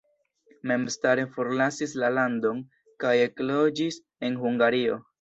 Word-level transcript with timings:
Memstare 0.71 1.25
forlasis 1.35 1.95
la 2.05 2.11
landon 2.17 2.65
kaj 3.05 3.15
ekloĝis 3.29 4.05
en 4.29 4.45
Hungario. 4.47 5.03